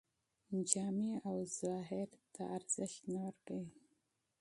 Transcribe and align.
لباس 0.53 0.75
او 1.27 1.35
ظاهر 1.61 2.09
ته 2.33 2.41
ارزښت 2.57 3.01
نه 3.11 3.19
ورکوي 3.25 3.69